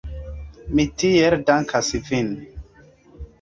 [0.79, 2.33] Mi tiel dankas vin.